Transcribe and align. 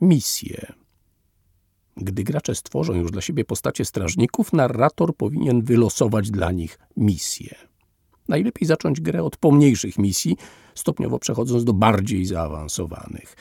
misję. 0.00 0.72
Gdy 1.96 2.24
gracze 2.24 2.54
stworzą 2.54 2.94
już 2.94 3.10
dla 3.10 3.20
siebie 3.20 3.44
postacie 3.44 3.84
strażników, 3.84 4.52
narrator 4.52 5.16
powinien 5.16 5.62
wylosować 5.62 6.30
dla 6.30 6.52
nich 6.52 6.78
misję. 6.96 7.54
Najlepiej 8.28 8.68
zacząć 8.68 9.00
grę 9.00 9.22
od 9.22 9.36
pomniejszych 9.36 9.98
misji, 9.98 10.36
stopniowo 10.74 11.18
przechodząc 11.18 11.64
do 11.64 11.72
bardziej 11.72 12.26
zaawansowanych. 12.26 13.36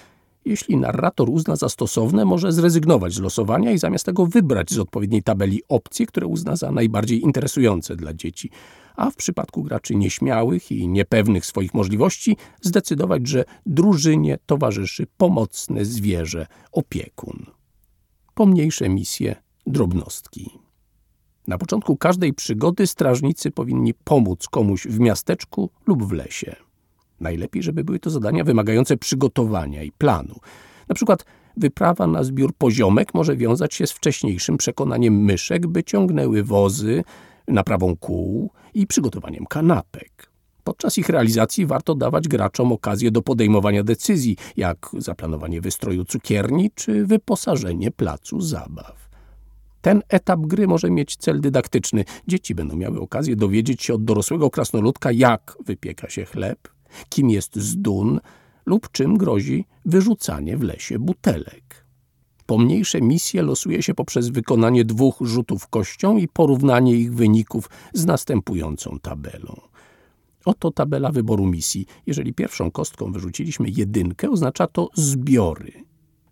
Jeśli 0.45 0.77
narrator 0.77 1.29
uzna 1.29 1.55
za 1.55 1.69
stosowne, 1.69 2.25
może 2.25 2.51
zrezygnować 2.51 3.13
z 3.13 3.19
losowania 3.19 3.71
i 3.71 3.77
zamiast 3.77 4.05
tego 4.05 4.25
wybrać 4.25 4.71
z 4.71 4.79
odpowiedniej 4.79 5.23
tabeli 5.23 5.61
opcje, 5.69 6.05
które 6.05 6.27
uzna 6.27 6.55
za 6.55 6.71
najbardziej 6.71 7.21
interesujące 7.21 7.95
dla 7.95 8.13
dzieci, 8.13 8.49
a 8.97 9.11
w 9.11 9.15
przypadku 9.15 9.63
graczy 9.63 9.95
nieśmiałych 9.95 10.71
i 10.71 10.87
niepewnych 10.87 11.45
swoich 11.45 11.73
możliwości 11.73 12.37
zdecydować, 12.61 13.27
że 13.27 13.45
drużynie 13.65 14.37
towarzyszy 14.45 15.07
pomocne 15.17 15.85
zwierzę 15.85 16.47
opiekun. 16.71 17.45
Pomniejsze 18.33 18.89
misje, 18.89 19.35
drobnostki. 19.67 20.51
Na 21.47 21.57
początku 21.57 21.97
każdej 21.97 22.33
przygody 22.33 22.87
strażnicy 22.87 23.51
powinni 23.51 23.93
pomóc 23.93 24.47
komuś 24.47 24.87
w 24.87 24.99
miasteczku 24.99 25.69
lub 25.87 26.03
w 26.03 26.11
lesie. 26.11 26.55
Najlepiej, 27.19 27.63
żeby 27.63 27.83
były 27.83 27.99
to 27.99 28.09
zadania 28.09 28.43
wymagające 28.43 28.97
przygotowania 28.97 29.83
i 29.83 29.91
planu. 29.91 30.35
Na 30.89 30.95
przykład 30.95 31.25
wyprawa 31.57 32.07
na 32.07 32.23
zbiór 32.23 32.53
poziomek 32.57 33.13
może 33.13 33.35
wiązać 33.35 33.73
się 33.73 33.87
z 33.87 33.91
wcześniejszym 33.91 34.57
przekonaniem 34.57 35.23
myszek, 35.23 35.67
by 35.67 35.83
ciągnęły 35.83 36.43
wozy, 36.43 37.03
naprawą 37.47 37.95
kół 37.95 38.51
i 38.73 38.87
przygotowaniem 38.87 39.45
kanapek. 39.45 40.31
Podczas 40.63 40.97
ich 40.97 41.09
realizacji 41.09 41.65
warto 41.65 41.95
dawać 41.95 42.27
graczom 42.27 42.71
okazję 42.71 43.11
do 43.11 43.21
podejmowania 43.21 43.83
decyzji, 43.83 44.37
jak 44.57 44.89
zaplanowanie 44.97 45.61
wystroju 45.61 46.05
cukierni 46.05 46.71
czy 46.75 47.05
wyposażenie 47.05 47.91
placu 47.91 48.41
zabaw. 48.41 49.09
Ten 49.81 50.01
etap 50.09 50.39
gry 50.39 50.67
może 50.67 50.89
mieć 50.89 51.17
cel 51.17 51.41
dydaktyczny. 51.41 52.03
Dzieci 52.27 52.55
będą 52.55 52.75
miały 52.75 52.99
okazję 52.99 53.35
dowiedzieć 53.35 53.83
się 53.83 53.93
od 53.93 54.03
dorosłego 54.03 54.49
krasnoludka, 54.49 55.11
jak 55.11 55.57
wypieka 55.65 56.09
się 56.09 56.25
chleb, 56.25 56.59
kim 57.09 57.29
jest 57.29 57.55
zdun 57.55 58.19
lub 58.65 58.91
czym 58.91 59.17
grozi 59.17 59.65
wyrzucanie 59.85 60.57
w 60.57 60.63
lesie 60.63 60.99
butelek. 60.99 61.86
Pomniejsze 62.47 63.01
misje 63.01 63.41
losuje 63.41 63.83
się 63.83 63.93
poprzez 63.93 64.29
wykonanie 64.29 64.85
dwóch 64.85 65.15
rzutów 65.21 65.67
kością 65.67 66.17
i 66.17 66.27
porównanie 66.27 66.93
ich 66.93 67.13
wyników 67.13 67.69
z 67.93 68.05
następującą 68.05 68.99
tabelą. 69.01 69.61
Oto 70.45 70.71
tabela 70.71 71.11
wyboru 71.11 71.45
misji. 71.45 71.85
Jeżeli 72.05 72.33
pierwszą 72.33 72.71
kostką 72.71 73.11
wyrzuciliśmy 73.11 73.69
jedynkę, 73.69 74.29
oznacza 74.29 74.67
to 74.67 74.89
zbiory. 74.93 75.71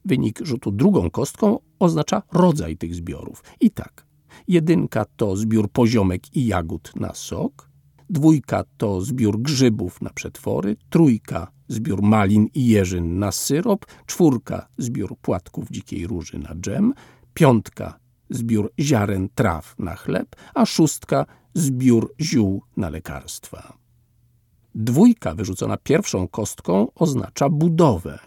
Wynik 0.06 0.40
rzutu 0.44 0.72
drugą 0.72 1.10
kostką 1.10 1.60
oznacza 1.80 2.22
rodzaj 2.32 2.78
tych 2.78 2.96
zbiorów. 2.96 3.44
I 3.62 3.72
tak, 3.72 4.06
jedynka 4.48 5.06
to 5.16 5.36
zbiór 5.36 5.70
poziomek 5.70 6.36
i 6.36 6.46
jagód 6.46 6.92
na 6.96 7.14
sok, 7.14 7.65
dwójka 8.10 8.64
to 8.78 9.02
zbiór 9.02 9.42
grzybów 9.42 10.02
na 10.02 10.10
przetwory, 10.10 10.76
trójka 10.90 11.52
zbiór 11.68 12.02
malin 12.02 12.48
i 12.54 12.68
jeżyn 12.68 13.20
na 13.20 13.32
syrop, 13.32 13.86
czwórka 14.06 14.68
zbiór 14.78 15.18
płatków 15.18 15.68
dzikiej 15.72 16.08
róży 16.08 16.40
na 16.40 16.56
dżem, 16.56 16.94
piątka 17.34 18.00
zbiór 18.30 18.72
ziaren 18.80 19.30
traw 19.36 19.76
na 19.80 19.96
chleb, 19.96 20.36
a 20.54 20.66
szóstka 20.66 21.26
zbiór 21.54 22.14
ziół 22.22 22.62
na 22.78 22.90
lekarstwa. 22.90 23.78
Dwójka 24.76 25.36
wyrzucona 25.36 25.78
pierwszą 25.78 26.28
kostką 26.28 26.88
oznacza 26.96 27.50
budowę. 27.50 28.20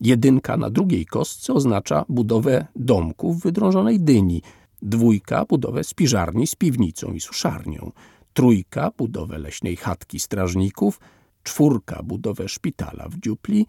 Jedynka 0.00 0.56
na 0.56 0.70
drugiej 0.70 1.06
kostce 1.06 1.52
oznacza 1.52 2.04
budowę 2.08 2.66
domku 2.76 3.32
w 3.32 3.40
wydrążonej 3.40 4.00
dyni. 4.00 4.42
Dwójka 4.82 5.44
budowę 5.44 5.84
spiżarni 5.84 6.46
z 6.46 6.54
piwnicą 6.54 7.12
i 7.12 7.20
suszarnią. 7.20 7.92
Trójka 8.38 8.90
budowę 8.98 9.38
leśnej 9.38 9.76
chatki 9.76 10.20
strażników. 10.20 11.00
Czwórka 11.42 12.02
budowę 12.02 12.48
szpitala 12.48 13.08
w 13.08 13.18
dziupli. 13.20 13.66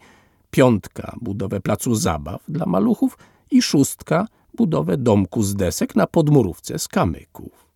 Piątka 0.51 1.15
budowę 1.21 1.61
placu 1.61 1.95
zabaw 1.95 2.43
dla 2.47 2.65
maluchów. 2.65 3.17
I 3.51 3.61
szóstka 3.61 4.27
budowę 4.53 4.97
domku 4.97 5.43
z 5.43 5.55
desek 5.55 5.95
na 5.95 6.07
podmurówce 6.07 6.79
z 6.79 6.87
kamyków. 6.87 7.67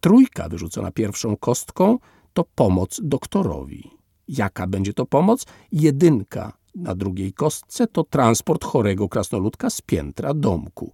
Trójka 0.00 0.48
wyrzucona 0.48 0.90
pierwszą 0.90 1.36
kostką 1.36 1.98
to 2.32 2.44
pomoc 2.54 3.00
doktorowi. 3.02 3.90
Jaka 4.28 4.66
będzie 4.66 4.92
to 4.92 5.06
pomoc? 5.06 5.46
Jedynka 5.72 6.52
na 6.74 6.94
drugiej 6.94 7.32
kostce 7.32 7.86
to 7.86 8.04
transport 8.04 8.64
chorego 8.64 9.08
krasnoludka 9.08 9.70
z 9.70 9.80
piętra 9.80 10.34
domku. 10.34 10.92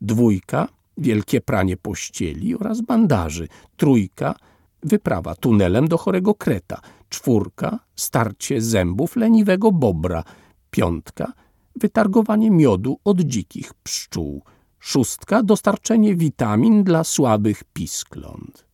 Dwójka 0.00 0.68
wielkie 0.98 1.40
pranie 1.40 1.76
pościeli 1.76 2.54
oraz 2.54 2.80
bandaży. 2.80 3.48
Trójka 3.76 4.34
wyprawa 4.82 5.34
tunelem 5.34 5.88
do 5.88 5.98
chorego 5.98 6.34
kreta. 6.34 6.80
Czwórka 7.08 7.78
starcie 7.96 8.60
zębów 8.60 9.16
leniwego 9.16 9.72
bobra. 9.72 10.24
Piątka 10.70 11.32
wytargowanie 11.76 12.50
miodu 12.50 12.98
od 13.04 13.20
dzikich 13.20 13.74
pszczół. 13.74 14.42
Szóstka 14.78 15.42
dostarczenie 15.42 16.16
witamin 16.16 16.84
dla 16.84 17.04
słabych 17.04 17.64
piskląt. 17.64 18.66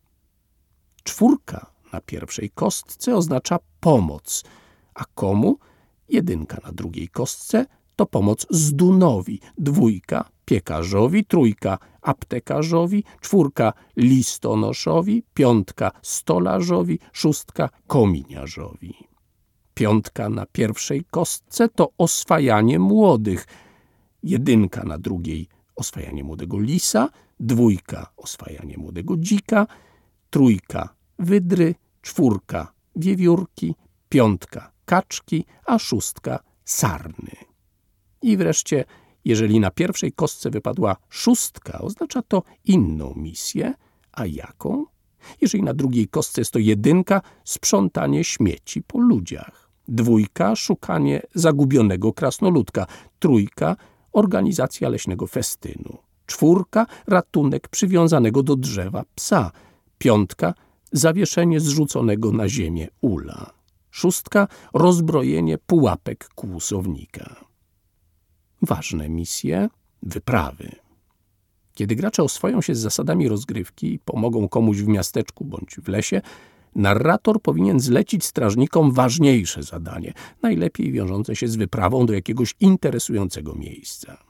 Czwórka 1.02 1.66
na 1.92 2.00
pierwszej 2.00 2.50
kostce 2.50 3.16
oznacza 3.16 3.58
pomoc, 3.80 4.44
a 4.94 5.04
komu? 5.14 5.58
Jedynka 6.08 6.58
na 6.64 6.72
drugiej 6.72 7.08
kostce 7.08 7.66
to 7.96 8.06
pomoc 8.06 8.46
zdunowi, 8.50 9.40
dwójka 9.58 10.33
piekarzowi, 10.44 11.24
trójka 11.24 11.78
aptekarzowi, 12.02 13.04
czwórka 13.20 13.72
listonoszowi, 13.96 15.22
piątka 15.34 15.92
stolarzowi, 16.02 16.98
szóstka 17.12 17.70
kominiarzowi. 17.86 18.94
Piątka 19.74 20.28
na 20.28 20.46
pierwszej 20.46 21.04
kostce 21.10 21.68
to 21.68 21.92
oswajanie 21.98 22.78
młodych, 22.78 23.46
jedynka 24.22 24.84
na 24.84 24.98
drugiej 24.98 25.48
oswajanie 25.76 26.24
młodego 26.24 26.60
lisa, 26.60 27.08
dwójka 27.40 28.12
oswajanie 28.16 28.78
młodego 28.78 29.16
dzika, 29.16 29.66
trójka 30.30 30.94
wydry, 31.18 31.74
czwórka 32.02 32.72
wiewiórki, 32.96 33.74
piątka 34.08 34.72
kaczki, 34.84 35.44
a 35.66 35.78
szóstka 35.78 36.38
sarny. 36.64 37.36
I 38.22 38.36
wreszcie, 38.36 38.84
jeżeli 39.24 39.60
na 39.60 39.70
pierwszej 39.70 40.12
kostce 40.12 40.50
wypadła 40.50 40.96
szóstka, 41.08 41.78
oznacza 41.78 42.22
to 42.22 42.42
inną 42.64 43.14
misję, 43.16 43.74
a 44.12 44.26
jaką? 44.26 44.84
Jeżeli 45.40 45.62
na 45.62 45.74
drugiej 45.74 46.08
kostce 46.08 46.40
jest 46.40 46.50
to 46.50 46.58
jedynka, 46.58 47.22
sprzątanie 47.44 48.24
śmieci 48.24 48.82
po 48.82 48.98
ludziach. 48.98 49.70
Dwójka, 49.88 50.56
szukanie 50.56 51.22
zagubionego 51.34 52.12
krasnoludka. 52.12 52.86
Trójka, 53.18 53.76
organizacja 54.12 54.88
leśnego 54.88 55.26
festynu. 55.26 55.98
Czwórka, 56.26 56.86
ratunek 57.06 57.68
przywiązanego 57.68 58.42
do 58.42 58.56
drzewa 58.56 59.04
psa. 59.14 59.50
Piątka, 59.98 60.54
zawieszenie 60.92 61.60
zrzuconego 61.60 62.32
na 62.32 62.48
ziemię 62.48 62.88
ula. 63.00 63.50
Szóstka 63.90 64.48
rozbrojenie 64.74 65.58
pułapek 65.58 66.28
kłusownika. 66.34 67.44
Ważne 68.64 69.08
misje, 69.08 69.68
wyprawy. 70.02 70.70
Kiedy 71.74 71.96
gracze 71.96 72.22
oswoją 72.22 72.60
się 72.60 72.74
z 72.74 72.78
zasadami 72.78 73.28
rozgrywki 73.28 73.94
i 73.94 73.98
pomogą 73.98 74.48
komuś 74.48 74.78
w 74.78 74.88
miasteczku 74.88 75.44
bądź 75.44 75.76
w 75.76 75.88
lesie, 75.88 76.20
narrator 76.74 77.42
powinien 77.42 77.80
zlecić 77.80 78.24
strażnikom 78.24 78.92
ważniejsze 78.92 79.62
zadanie, 79.62 80.12
najlepiej 80.42 80.92
wiążące 80.92 81.36
się 81.36 81.48
z 81.48 81.56
wyprawą 81.56 82.06
do 82.06 82.12
jakiegoś 82.12 82.54
interesującego 82.60 83.54
miejsca. 83.54 84.24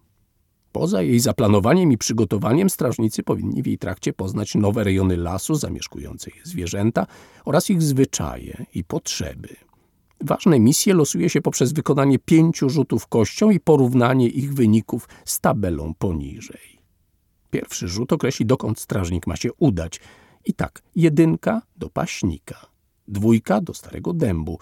Poza 0.73 1.03
jej 1.03 1.20
zaplanowaniem 1.20 1.93
i 1.93 1.99
przygotowaniem 1.99 2.70
strażnicy 2.70 3.23
powinni 3.23 3.62
w 3.62 3.67
jej 3.67 3.79
trakcie 3.79 4.12
poznać 4.12 4.55
nowe 4.55 4.85
rejony 4.85 5.17
lasu, 5.17 5.55
zamieszkujące 5.55 6.31
je 6.31 6.41
zwierzęta 6.44 7.06
oraz 7.44 7.70
ich 7.70 7.82
zwyczaje 7.82 8.67
i 8.75 8.85
potrzeby. 8.85 9.49
Ważne 10.25 10.61
misje 10.61 10.94
losuje 10.94 11.31
się 11.31 11.41
poprzez 11.41 11.73
wykonanie 11.73 12.19
pięciu 12.19 12.71
rzutów 12.71 13.06
kością 13.06 13.50
i 13.50 13.61
porównanie 13.61 14.29
ich 14.29 14.55
wyników 14.55 15.09
z 15.25 15.41
tabelą 15.41 15.94
poniżej. 15.94 16.81
Pierwszy 17.50 17.88
rzut 17.88 18.12
określi, 18.12 18.47
dokąd 18.47 18.81
strażnik 18.81 19.26
ma 19.26 19.37
się 19.37 19.53
udać. 19.53 20.00
I 20.44 20.55
tak, 20.55 20.82
jedynka 20.97 21.62
do 21.76 21.91
paśnika, 21.91 22.67
dwójka 23.09 23.61
do 23.61 23.75
starego 23.75 24.12
dębu, 24.12 24.59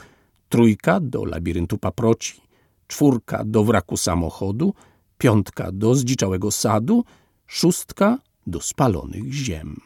trójka 0.49 1.01
do 1.01 1.25
labiryntu 1.25 1.79
paproci, 1.79 2.41
czwórka 2.87 3.45
do 3.45 3.65
wraku 3.65 3.97
samochodu, 3.97 4.75
piątka 5.19 5.73
do 5.73 5.95
zdziczałego 5.95 6.51
sadu, 6.51 7.05
szóstka 7.47 8.19
do 8.47 8.61
spalonych 8.61 9.33
ziem. 9.33 9.81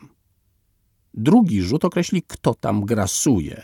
Drugi 1.15 1.63
rzut 1.63 1.85
określi, 1.85 2.23
kto 2.23 2.55
tam 2.55 2.85
grasuje. 2.85 3.63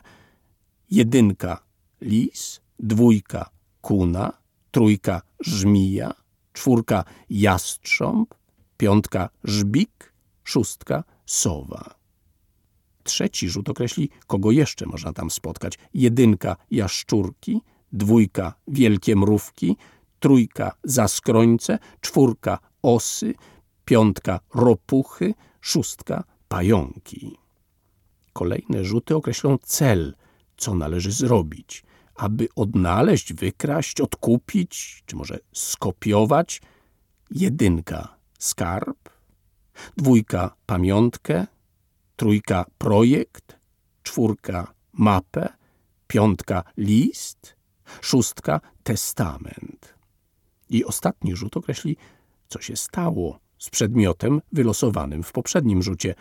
Jedynka 0.91 1.72
lis, 2.02 2.60
dwójka 2.78 3.50
kuna, 3.81 4.32
trójka 4.70 5.22
żmija, 5.40 6.14
czwórka 6.52 7.04
jastrząb, 7.31 8.34
piątka 8.76 9.28
żbik, 9.44 10.12
szóstka 10.44 11.04
sowa. 11.26 11.94
Trzeci 13.04 13.49
rzut 13.49 13.69
określi, 13.69 14.10
kogo 14.26 14.50
jeszcze 14.50 14.87
można 14.87 15.12
tam 15.12 15.31
spotkać. 15.31 15.78
Jedynka 15.94 16.56
jaszczurki, 16.70 17.60
dwójka 17.93 18.54
wielkie 18.69 19.16
mrówki, 19.16 19.76
trójka 20.20 20.72
zaskrońce, 20.84 21.78
czwórka 22.00 22.58
osy, 22.82 23.34
piątka 23.84 24.40
ropuchy, 24.54 25.34
szóstka 25.60 26.25
pająki. 26.49 27.38
Kolejne 28.32 28.84
rzuty 28.84 29.16
określą 29.16 29.58
cel, 29.62 30.14
co 30.56 30.75
należy 30.75 31.12
zrobić, 31.12 31.84
aby 32.23 32.49
odnaleźć, 32.57 33.33
wykraść, 33.33 34.01
odkupić, 34.01 35.03
czy 35.07 35.17
może 35.17 35.39
skopiować. 35.53 36.63
Jedynka 37.31 38.17
skarb, 38.39 38.99
dwójka 39.97 40.55
pamiątkę, 40.67 41.47
trójka 42.17 42.65
projekt, 42.79 43.59
czwórka 44.03 44.75
mapę, 44.93 45.49
piątka 46.07 46.65
list, 46.77 47.57
szóstka 48.01 48.61
testament. 48.83 49.95
I 50.71 50.85
ostatni 50.85 51.37
rzut 51.37 51.57
określi, 51.57 51.97
co 52.49 52.61
się 52.61 52.77
stało 52.77 53.39
z 53.59 53.71
przedmiotem 53.71 54.41
wylosowanym 54.53 55.23
w 55.23 55.33
poprzednim 55.33 55.83
rzucie. 55.83 56.15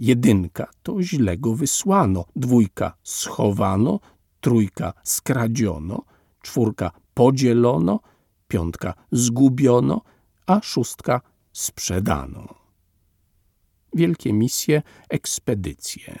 Jedynka 0.00 0.70
to 0.82 1.02
źle 1.02 1.38
go 1.38 1.54
wysłano, 1.54 2.24
dwójka 2.36 2.96
schowano, 3.02 4.00
trójka 4.40 4.92
skradziono, 5.04 6.02
czwórka 6.42 6.90
podzielono, 7.14 8.00
piątka 8.48 8.94
zgubiono, 9.12 10.00
a 10.46 10.60
szóstka 10.62 11.20
sprzedano. 11.52 12.54
Wielkie 13.94 14.32
misje, 14.32 14.82
ekspedycje. 15.08 16.18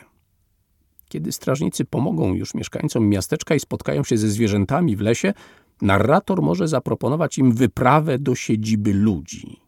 Kiedy 1.08 1.32
strażnicy 1.32 1.84
pomogą 1.84 2.34
już 2.34 2.54
mieszkańcom 2.54 3.08
miasteczka 3.08 3.54
i 3.54 3.60
spotkają 3.60 4.04
się 4.04 4.18
ze 4.18 4.28
zwierzętami 4.28 4.96
w 4.96 5.00
lesie, 5.00 5.34
narrator 5.82 6.42
może 6.42 6.68
zaproponować 6.68 7.38
im 7.38 7.52
wyprawę 7.52 8.18
do 8.18 8.34
siedziby 8.34 8.94
ludzi. 8.94 9.60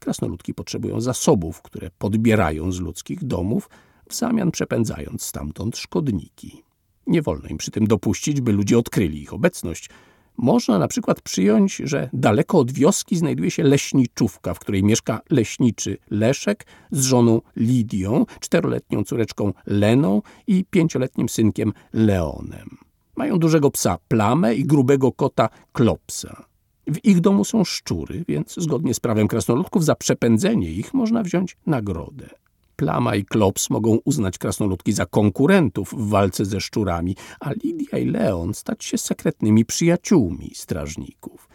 Krasnoludki 0.00 0.54
potrzebują 0.54 1.00
zasobów, 1.00 1.62
które 1.62 1.90
podbierają 1.98 2.72
z 2.72 2.80
ludzkich 2.80 3.24
domów, 3.24 3.70
w 4.08 4.14
zamian 4.14 4.50
przepędzając 4.50 5.22
stamtąd 5.22 5.76
szkodniki. 5.76 6.63
Nie 7.06 7.22
wolno 7.22 7.48
im 7.48 7.58
przy 7.58 7.70
tym 7.70 7.86
dopuścić, 7.86 8.40
by 8.40 8.52
ludzie 8.52 8.78
odkryli 8.78 9.22
ich 9.22 9.32
obecność. 9.32 9.90
Można 10.36 10.78
na 10.78 10.88
przykład 10.88 11.20
przyjąć, 11.20 11.76
że 11.76 12.10
daleko 12.12 12.58
od 12.58 12.72
wioski 12.72 13.16
znajduje 13.16 13.50
się 13.50 13.62
leśniczówka, 13.62 14.54
w 14.54 14.58
której 14.58 14.84
mieszka 14.84 15.20
leśniczy 15.30 15.98
Leszek 16.10 16.66
z 16.90 17.04
żoną 17.04 17.40
Lidią, 17.56 18.26
czteroletnią 18.40 19.04
córeczką 19.04 19.52
Leną 19.66 20.22
i 20.46 20.64
pięcioletnim 20.70 21.28
synkiem 21.28 21.72
Leonem. 21.92 22.68
Mają 23.16 23.38
dużego 23.38 23.70
psa 23.70 23.98
Plamę 24.08 24.54
i 24.54 24.64
grubego 24.64 25.12
kota 25.12 25.48
Klopsa. 25.72 26.44
W 26.86 27.04
ich 27.04 27.20
domu 27.20 27.44
są 27.44 27.64
szczury, 27.64 28.24
więc 28.28 28.54
zgodnie 28.56 28.94
z 28.94 29.00
prawem 29.00 29.28
krasnoludków 29.28 29.84
za 29.84 29.94
przepędzenie 29.94 30.72
ich 30.72 30.94
można 30.94 31.22
wziąć 31.22 31.56
nagrodę. 31.66 32.30
Plama 32.76 33.14
i 33.14 33.24
Klops 33.24 33.70
mogą 33.70 33.98
uznać 34.04 34.38
krasnoludki 34.38 34.92
za 34.92 35.06
konkurentów 35.06 35.94
w 35.94 36.08
walce 36.08 36.44
ze 36.44 36.60
szczurami, 36.60 37.16
a 37.40 37.52
Lidia 37.52 37.98
i 37.98 38.06
Leon 38.06 38.54
stać 38.54 38.84
się 38.84 38.98
sekretnymi 38.98 39.64
przyjaciółmi 39.64 40.50
strażników. 40.54 41.48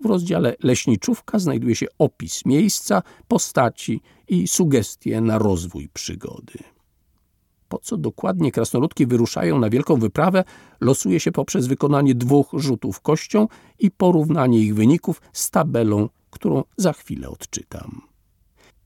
W 0.00 0.06
rozdziale 0.06 0.56
Leśniczówka 0.62 1.38
znajduje 1.38 1.76
się 1.76 1.86
opis 1.98 2.46
miejsca, 2.46 3.02
postaci 3.28 4.00
i 4.28 4.48
sugestie 4.48 5.20
na 5.20 5.38
rozwój 5.38 5.88
przygody. 5.88 6.58
Po 7.68 7.78
co 7.78 7.96
dokładnie 7.96 8.52
krasnoludki 8.52 9.06
wyruszają 9.06 9.58
na 9.58 9.70
wielką 9.70 9.96
wyprawę, 9.96 10.44
losuje 10.80 11.20
się 11.20 11.32
poprzez 11.32 11.66
wykonanie 11.66 12.14
dwóch 12.14 12.48
rzutów 12.52 13.00
kością 13.00 13.48
i 13.78 13.90
porównanie 13.90 14.58
ich 14.58 14.74
wyników 14.74 15.22
z 15.32 15.50
tabelą, 15.50 16.08
którą 16.30 16.64
za 16.76 16.92
chwilę 16.92 17.28
odczytam. 17.28 18.09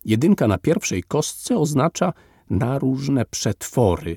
Jedynka 0.05 0.49
na 0.49 0.59
pierwszej 0.59 1.03
kostce 1.03 1.57
oznacza 1.59 2.13
na 2.51 2.79
różne 2.79 3.25
przetwory. 3.25 4.17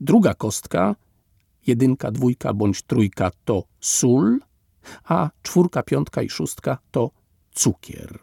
Druga 0.00 0.34
kostka, 0.34 0.96
jedynka, 1.66 2.10
dwójka 2.10 2.54
bądź 2.54 2.82
trójka 2.82 3.30
to 3.44 3.62
sól, 3.80 4.38
a 5.04 5.30
czwórka, 5.42 5.82
piątka 5.82 6.22
i 6.22 6.28
szóstka 6.28 6.78
to 6.90 7.10
cukier. 7.52 8.18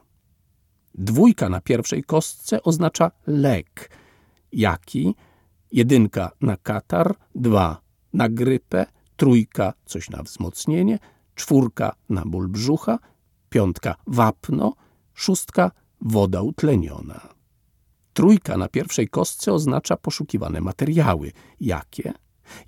Dwójka 0.95 1.49
na 1.49 1.61
pierwszej 1.61 2.03
kostce 2.03 2.63
oznacza 2.63 3.11
lek. 3.27 3.89
Jaki? 4.51 5.15
Jedynka 5.71 6.31
na 6.41 6.57
katar, 6.57 7.15
dwa 7.35 7.81
na 8.13 8.29
grypę, 8.29 8.85
trójka 9.15 9.73
coś 9.85 10.09
na 10.09 10.23
wzmocnienie, 10.23 10.99
czwórka 11.35 11.95
na 12.09 12.23
ból 12.25 12.47
brzucha, 12.47 12.99
piątka 13.49 13.95
wapno, 14.07 14.73
szóstka 15.13 15.71
woda 16.03 16.41
utleniona. 16.41 17.29
Trójka 18.13 18.57
na 18.57 18.67
pierwszej 18.67 19.07
kostce 19.07 19.53
oznacza 19.53 19.97
poszukiwane 19.97 20.61
materiały. 20.61 21.31
Jakie? 21.59 22.13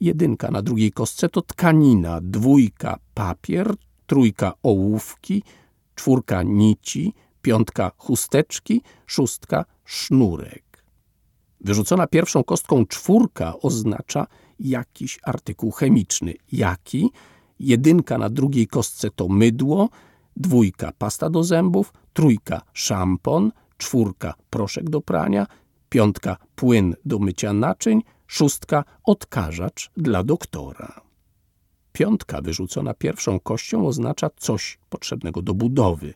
Jedynka 0.02 0.52
na 0.52 0.62
drugiej 0.62 0.92
kostce 0.92 1.30
to 1.30 1.42
tkanina, 1.42 2.20
dwójka 2.22 3.00
papier, 3.14 3.76
trójka 4.08 4.54
ołówki, 4.64 5.44
czwórka 5.96 6.44
nici, 6.44 7.14
piątka 7.42 7.92
chusteczki, 7.98 8.82
szóstka 9.06 9.66
sznurek. 9.86 10.84
Wyrzucona 11.62 12.08
pierwszą 12.08 12.44
kostką 12.44 12.86
czwórka 12.86 13.54
oznacza 13.62 14.28
jakiś 14.60 15.20
artykuł 15.24 15.72
chemiczny. 15.72 16.34
Jaki? 16.52 17.12
Jedynka 17.60 18.18
na 18.18 18.30
drugiej 18.30 18.68
kostce 18.68 19.10
to 19.10 19.28
mydło, 19.28 19.90
dwójka 20.36 20.92
pasta 20.98 21.30
do 21.30 21.44
zębów, 21.44 21.94
trójka 22.14 22.62
szampon, 22.74 23.52
czwórka 23.78 24.34
proszek 24.50 24.90
do 24.90 25.02
prania, 25.02 25.48
piątka 25.90 26.38
płyn 26.56 26.96
do 27.06 27.20
mycia 27.20 27.54
naczyń, 27.54 28.02
szóstka 28.28 28.84
odkażacz 29.04 29.92
dla 29.98 30.24
doktora. 30.24 31.02
Piątka 31.92 32.42
wyrzucona 32.42 32.94
pierwszą 32.94 33.40
kością 33.40 33.88
oznacza 33.88 34.30
coś 34.38 34.78
potrzebnego 34.90 35.42
do 35.42 35.54
budowy. 35.54 36.14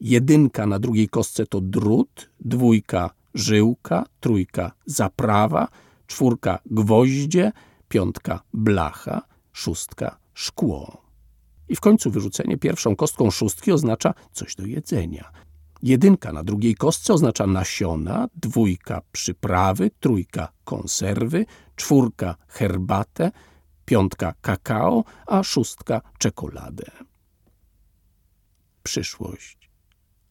Jedynka 0.00 0.66
na 0.66 0.78
drugiej 0.78 1.08
kostce 1.08 1.46
to 1.46 1.60
drut, 1.60 2.30
dwójka 2.40 3.10
żyłka, 3.34 4.06
trójka 4.20 4.72
zaprawa, 4.86 5.68
czwórka 6.06 6.58
gwoździe, 6.66 7.52
piątka 7.88 8.42
blacha, 8.54 9.22
szóstka 9.52 10.18
szkło. 10.34 11.01
I 11.72 11.76
w 11.76 11.80
końcu 11.80 12.10
wyrzucenie 12.10 12.58
pierwszą 12.58 12.96
kostką 12.96 13.30
szóstki 13.30 13.72
oznacza 13.72 14.14
coś 14.32 14.54
do 14.54 14.66
jedzenia. 14.66 15.32
Jedynka 15.82 16.32
na 16.32 16.44
drugiej 16.44 16.74
kostce 16.74 17.14
oznacza 17.14 17.46
nasiona, 17.46 18.28
dwójka 18.34 19.02
przyprawy, 19.12 19.90
trójka 20.00 20.52
konserwy, 20.64 21.46
czwórka 21.76 22.36
herbatę, 22.48 23.30
piątka 23.84 24.34
kakao, 24.40 25.04
a 25.26 25.42
szóstka 25.42 26.00
czekoladę. 26.18 26.84
Przyszłość. 28.82 29.70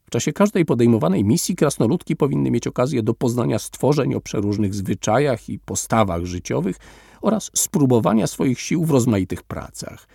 W 0.05 0.09
czasie 0.09 0.33
każdej 0.33 0.65
podejmowanej 0.65 1.23
misji 1.23 1.55
krasnoludki 1.55 2.15
powinny 2.15 2.51
mieć 2.51 2.67
okazję 2.67 3.03
do 3.03 3.13
poznania 3.13 3.59
stworzeń 3.59 4.15
o 4.15 4.21
przeróżnych 4.21 4.73
zwyczajach 4.73 5.49
i 5.49 5.59
postawach 5.59 6.25
życiowych 6.25 6.77
oraz 7.21 7.51
spróbowania 7.55 8.27
swoich 8.27 8.61
sił 8.61 8.85
w 8.85 8.91
rozmaitych 8.91 9.43
pracach– 9.43 10.07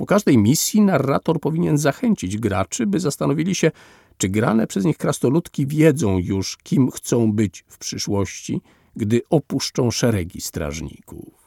po 0.00 0.06
każdej 0.06 0.38
misji 0.38 0.80
narrator 0.80 1.40
powinien 1.40 1.78
zachęcić 1.78 2.38
graczy, 2.38 2.86
by 2.86 3.00
zastanowili 3.00 3.54
się, 3.54 3.70
czy 4.18 4.28
grane 4.28 4.66
przez 4.66 4.84
nich 4.84 4.98
krasnoludki 4.98 5.66
wiedzą 5.66 6.18
już, 6.18 6.56
kim 6.56 6.90
chcą 6.90 7.32
być 7.32 7.64
w 7.68 7.78
przyszłości, 7.78 8.60
gdy 8.96 9.20
opuszczą 9.30 9.90
szeregi 9.90 10.40
strażników. 10.40 11.39